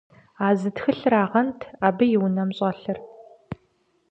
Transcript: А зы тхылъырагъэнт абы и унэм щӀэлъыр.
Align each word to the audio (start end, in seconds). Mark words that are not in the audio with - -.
А 0.45 0.47
зы 0.59 0.69
тхылъырагъэнт 0.75 1.59
абы 1.87 2.05
и 2.15 2.17
унэм 2.25 2.49
щӀэлъыр. 2.57 2.97